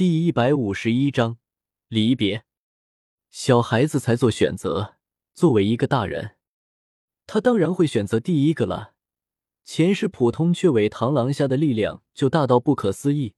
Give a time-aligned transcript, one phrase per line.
[0.00, 1.36] 第一百五十一章
[1.88, 2.46] 离别。
[3.28, 4.94] 小孩子才做选择，
[5.34, 6.36] 作为一个大人，
[7.26, 8.94] 他当然会选择第一个了。
[9.62, 13.34] 前世普通雀尾螳螂下的力量就大到不可思议，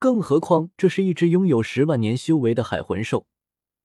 [0.00, 3.28] 更何况这是一只拥有十万年修为的海魂兽，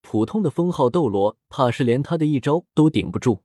[0.00, 3.42] 普通的封号斗罗怕是连他的一招都顶不住。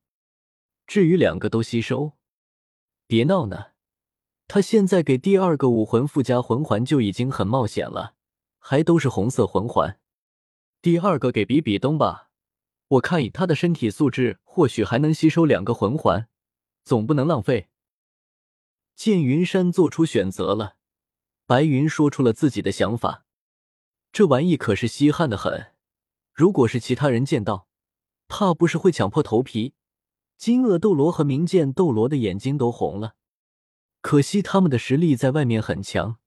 [0.86, 2.12] 至于两个都吸收，
[3.08, 3.72] 别闹呢，
[4.48, 8.14] 他现在给第二个武魂附加魂环就已经很冒险了，
[8.64, 10.00] 还都是红色魂环。
[10.82, 12.30] 第二个给比比东吧，
[12.88, 16.30] 我看以他的身体素质，或许还能吸收两个魂环，
[16.84, 17.70] 总不能浪费。
[18.96, 20.76] 见云山做出选择了，
[21.48, 23.26] 白云说出了自己的想法。
[24.12, 25.74] 这玩意可是稀罕的很，
[26.34, 27.68] 如果是其他人见到，
[28.28, 29.74] 怕不是会抢破头皮。
[30.38, 33.16] 金鳄斗罗和明剑斗罗的眼睛都红了。
[34.02, 36.18] 可惜他们的实力在外面很强，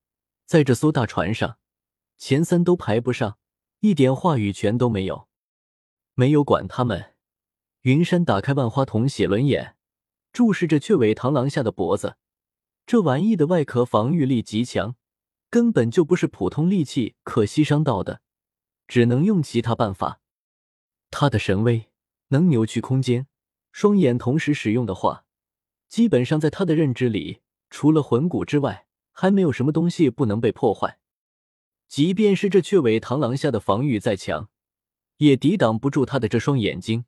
[0.46, 1.59] 在这艘大船上，
[2.16, 3.38] 前三都排不上。
[3.80, 5.28] 一点话语权都没有，
[6.14, 7.12] 没有管他们。
[7.82, 9.76] 云山打开万花筒写轮眼，
[10.32, 12.16] 注视着雀尾螳螂下的脖子。
[12.87, 14.96] 这玩意的外壳防御力极强，
[15.51, 18.23] 根本就不是普通利器可惜伤到的，
[18.88, 20.23] 只能用其他办法。
[21.10, 21.90] 他的神威
[22.28, 23.26] 能扭曲空间，
[23.71, 25.26] 双眼同时使用的话，
[25.90, 30.99] 基本上在他的认知里，除了魂骨之外，还没有什么东西不能被破坏。
[31.95, 34.48] 即便是这雀尾螳螂下的防御再强，
[35.18, 37.04] 也抵挡不住他的这双眼睛。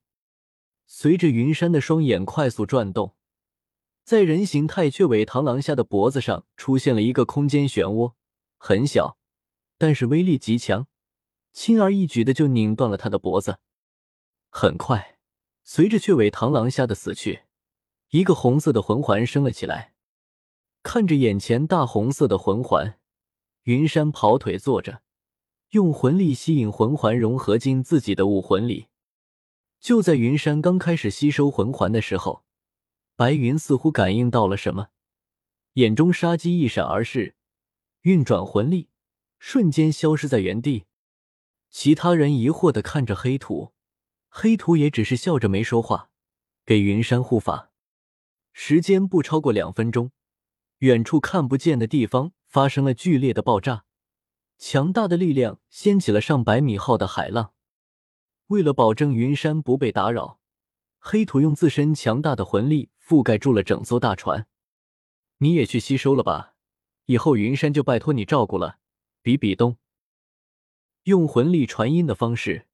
[0.86, 3.16] 随着云山的双眼快速转动，
[4.04, 8.12] 在人形态雀尾螳螂下的脖子上出现了一个空间漩涡，
[8.58, 9.18] 很小，
[9.76, 10.86] 但是威力极强，
[11.52, 13.58] 轻而易举的就拧断了他的脖子。
[14.50, 15.18] 很快，
[15.64, 17.40] 随着雀尾螳螂下的死去，
[18.10, 19.94] 一个红色的魂环升了起来。
[20.84, 23.00] 看着眼前大红色的魂环。
[23.66, 25.02] 云山跑腿坐着，
[25.70, 28.86] 用魂力吸引魂环融合进自己的武魂里。
[29.80, 32.44] 就在云山刚开始吸收魂环的时候，
[33.16, 34.90] 白云似乎感应到了什么，
[35.72, 37.34] 眼中杀机一闪而逝，
[38.02, 38.88] 运转魂力，
[39.40, 40.84] 瞬间消失在原地。
[41.68, 43.72] 其他人疑惑的看着黑土，
[44.28, 46.10] 黑土也只是笑着没说话，
[46.64, 47.72] 给云山护法。
[48.52, 50.12] 时间不超过两分钟，
[50.78, 52.30] 远处看不见的地方。
[52.56, 53.84] 发生了剧烈的爆炸，
[54.56, 57.52] 强大的力量掀起了上百米浩的海浪。
[58.46, 60.40] 为了保证云山不被打扰，
[60.98, 64.46] 黑土用自身强大的魂力覆盖住了整艘大船。
[65.36, 66.54] 你也去吸收了吧，
[67.04, 68.78] 以后云山就拜托你照顾了。
[69.20, 69.76] 比比东
[71.02, 72.68] 用魂力传音的方式，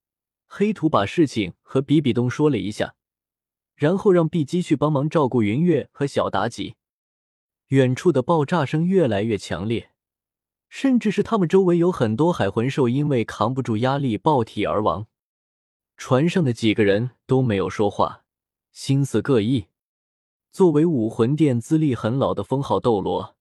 [0.46, 2.94] 黑土把事情和比比东说了一下，
[3.74, 6.76] 然后让碧姬去帮忙照顾云月和小妲己。
[7.72, 9.92] 远处的爆炸声越来越强烈，
[10.68, 15.06] 甚至是他们周围有很多海魂兽因为扛不住压力爆体而亡。
[15.96, 18.24] 船上的几个人都没有说话，
[18.72, 19.68] 心思各异。
[20.50, 23.36] 作为武魂殿资历很老的封号斗罗，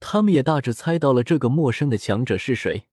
[0.00, 2.84] 他们也大致猜到了这个陌生的强者是谁。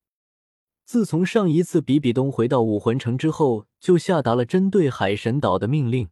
[0.83, 6.09] 自从上一次比比东回到武魂城之后，就下达了针对海神岛的命令，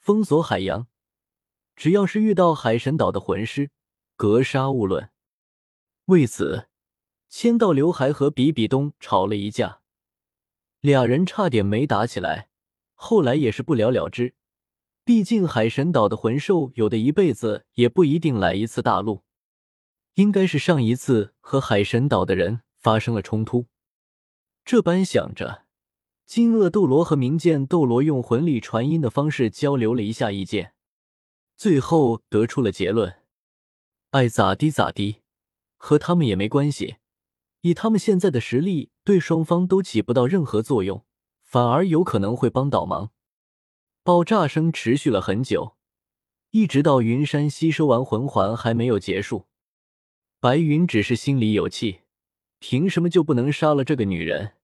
[0.00, 0.86] 封锁海洋。
[1.76, 3.70] 只要是遇到海神岛的魂师，
[4.16, 5.10] 格杀勿论。
[6.06, 6.68] 为此，
[7.28, 9.80] 千道流还和比比东吵了一架，
[10.80, 12.48] 俩人差点没打起来，
[12.94, 14.34] 后来也是不了了之。
[15.04, 19.22] 毕竟海神岛的魂兽有的一辈子也不一定来一次大陆，
[20.14, 23.66] 应该是上一次和海神岛的人发生了冲突。
[24.64, 25.64] 这般想着，
[26.24, 30.72] 金鳄斗罗和明剑斗罗用魂力传音的方式交流了一下意见。
[31.56, 33.20] 最后得出了结论：
[34.10, 35.22] 爱咋地咋地，
[35.76, 36.96] 和他们也没关系。
[37.60, 41.04] 以他们现在的实力，对双方都起不到任何作用，
[41.42, 43.10] 反而有可能会帮倒忙。
[44.02, 45.76] 爆炸声持续了很久，
[46.50, 49.46] 一直到云山吸收完魂环还没有结束。
[50.40, 52.00] 白云只是心里有气，
[52.58, 54.54] 凭什么就不能杀了这个女人？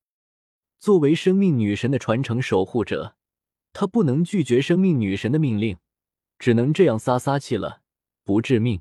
[0.79, 3.17] 作为生命女神的传承守护者，
[3.73, 5.79] 他不能拒绝生命女神的命令。
[6.41, 7.83] 只能这样撒撒气了，
[8.25, 8.81] 不致命。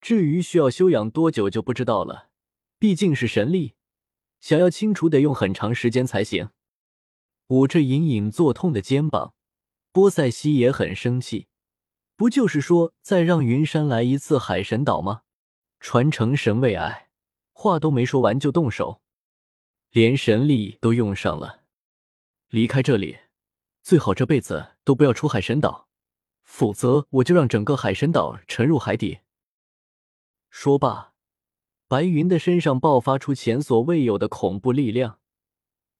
[0.00, 2.28] 至于需要休养多久就不知道了，
[2.80, 3.74] 毕竟是神力，
[4.40, 6.50] 想要清除得用很长时间才行。
[7.48, 9.34] 捂着隐隐作痛的肩膀，
[9.92, 11.46] 波塞西也很生气。
[12.16, 15.22] 不就是说再让云山来一次海神岛吗？
[15.78, 17.10] 传承神位哎，
[17.52, 19.00] 话都没说完就动手，
[19.92, 21.62] 连神力都用上了。
[22.48, 23.18] 离开这里，
[23.84, 25.85] 最好这辈子都不要出海神岛。
[26.46, 29.18] 否则，我就让整个海神岛沉入海底。
[30.48, 31.12] 说罢，
[31.86, 35.18] 白云的身上爆发出前所未有的恐怖力量，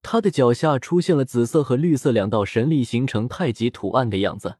[0.00, 4.58] 他的脚下出现了紫色和绿色两道神力，形成太极图案的样子。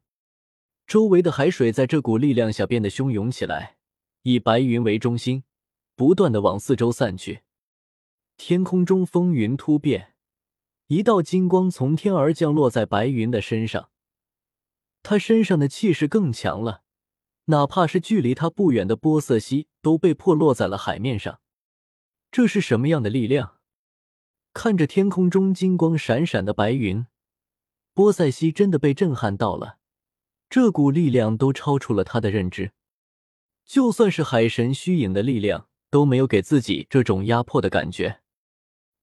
[0.87, 3.77] 周围的海水在这股力量下变得汹涌起来，
[4.23, 5.45] 以白云为中心，
[5.95, 7.43] 不断的往四周散去。
[8.37, 10.15] 天空中风云突变，
[10.89, 13.89] 一道金光从天而降，落在白云的身上。
[15.09, 16.83] 他身上的气势更强了。
[17.45, 21.39] 哪怕是距离他不远的波塞西都被迫落在了海面上，
[22.33, 23.59] 这是什么样的力量？
[24.53, 27.07] 看着天空中金光闪闪的白云，
[27.95, 29.79] 波塞西真的被震撼到了。
[30.51, 32.73] 这股力量都超出了他的认知，
[33.65, 38.23] 就算是海神虚影的力量都没有给自己这种压迫的感觉。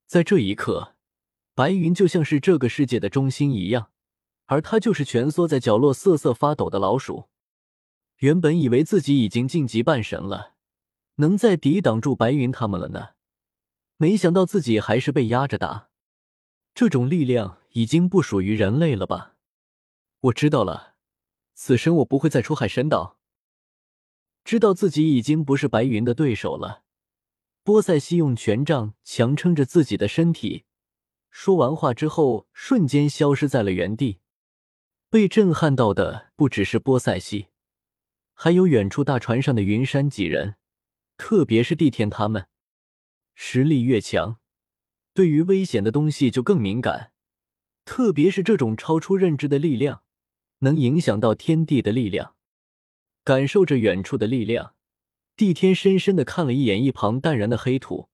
[0.06, 0.96] 在这一刻，
[1.56, 3.93] 白云就像是这个世界的中心一样，
[4.54, 7.28] 而他就是蜷缩在角落瑟瑟发抖的老鼠。
[8.18, 10.54] 原本以为自己已经晋级半神了，
[11.16, 13.16] 能再抵挡住白云他们了呢，
[13.98, 15.90] 没想到自己还是被压着打。
[16.76, 19.34] 这种力量已经不属于人类了吧？
[20.22, 20.94] 我知道了，
[21.56, 23.18] 此生我不会再出海神岛。
[24.44, 26.84] 知道自己已经不是白云的对手了，
[27.64, 30.66] 波塞西用权杖强撑着自己的身体，
[31.32, 34.20] 说完话之后，瞬间消失在了原地。
[35.14, 37.50] 被震撼到的不只是波塞西。
[38.34, 40.56] 还有远处大船上的云山几人，
[41.18, 42.48] 特别是地天他们，
[43.36, 44.40] 实力越强，
[45.14, 47.12] 对于危险的东西就更敏感。
[47.86, 50.02] 特别是这种超出认知的力量，
[50.62, 52.34] 能影响到天地的力量。
[53.24, 54.74] 感受着远处的力量，
[55.36, 58.10] 地天深深的看了一眼一旁淡然的黑土，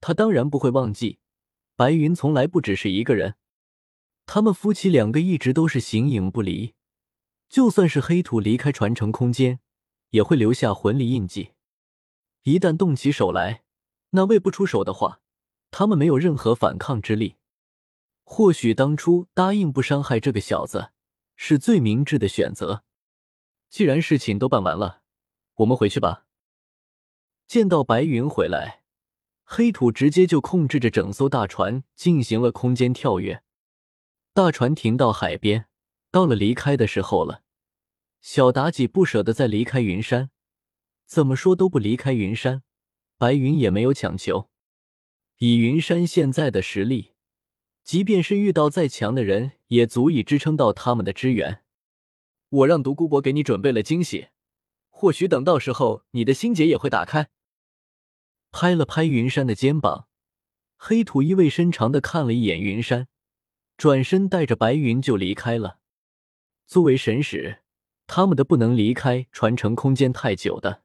[0.00, 1.20] 他当然不会忘记，
[1.76, 3.36] 白云从来不只是一个人，
[4.34, 6.72] 他们夫妻两个一直都是形影不离。
[7.50, 9.60] 就算是黑土离开传承空间，
[10.08, 11.52] 也会留下魂力印记。
[12.44, 13.62] 一旦动起手来，
[14.12, 15.20] 那未不出手的话，
[15.70, 17.36] 他们没有任何反抗之力。
[18.24, 20.92] 或许当初答应不伤害这个小子，
[21.36, 22.84] 是最明智的选择。
[23.68, 25.02] 既然事情都办完了，
[25.56, 26.24] 我们回去吧。
[27.46, 28.82] 见到白云回来，
[29.44, 33.42] 黑土直接就控制着整艘大船进行了空间跳跃。
[34.34, 35.66] 大船停到海边。
[36.10, 37.42] 到了离开的时候了，
[38.20, 40.30] 小妲己不舍得再离开云山，
[41.06, 42.62] 怎么说都不离开云山。
[43.16, 44.50] 白云也没有强求，
[45.38, 47.12] 以云山现在的实力，
[47.84, 51.62] 即便是遇到再强的人，也足以支撑到他们的支援。
[52.48, 54.28] 我让独孤博给你准备了惊喜，
[54.90, 57.30] 或许等到时候你的心结也会打开。
[58.50, 60.08] 拍了拍云山的肩膀，
[60.76, 63.08] 黑土意味深长的看了一眼云山，
[63.76, 65.78] 转身带着白云就离开了。
[66.66, 67.58] 作为神使，
[68.06, 70.81] 他们的不能离开传承空间太久的。